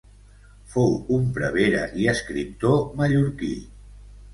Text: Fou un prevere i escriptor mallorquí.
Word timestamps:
Fou 0.75 0.89
un 1.19 1.29
prevere 1.37 1.85
i 2.03 2.11
escriptor 2.17 2.85
mallorquí. 3.01 3.57